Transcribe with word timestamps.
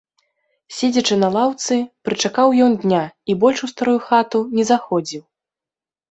Седзячы 0.75 1.15
на 1.23 1.27
лаўцы, 1.35 1.75
прычакаў 2.07 2.53
ён 2.67 2.73
дня 2.85 3.01
і 3.33 3.35
больш 3.43 3.57
у 3.67 3.69
старую 3.73 3.97
хату 4.07 4.39
не 4.61 4.67
заходзіў. 4.71 5.21